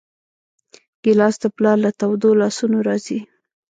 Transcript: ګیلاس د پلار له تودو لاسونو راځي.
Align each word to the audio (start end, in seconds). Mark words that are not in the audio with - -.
ګیلاس 1.03 1.35
د 1.41 1.45
پلار 1.55 1.77
له 1.83 1.91
تودو 1.99 2.29
لاسونو 2.41 2.77
راځي. 2.87 3.19